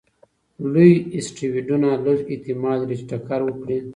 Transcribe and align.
لوی 0.73 0.91
اسټروېډونه 1.17 1.89
لږ 2.05 2.17
احتمال 2.31 2.77
لري 2.81 2.95
چې 2.99 3.05
ټکر 3.11 3.39
وکړي. 3.45 3.77